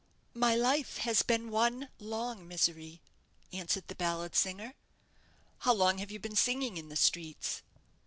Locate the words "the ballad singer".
3.87-4.73